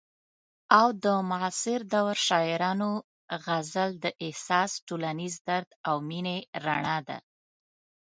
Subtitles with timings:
[0.79, 2.91] او د معاصر دور شاعرانو
[3.45, 7.17] غزل د احساس، ټولنیز درد او مینې رڼا ده.